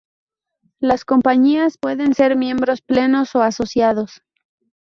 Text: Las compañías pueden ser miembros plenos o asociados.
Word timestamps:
Las 0.79 1.05
compañías 1.05 1.77
pueden 1.77 2.15
ser 2.15 2.35
miembros 2.35 2.81
plenos 2.81 3.35
o 3.35 3.43
asociados. 3.43 4.23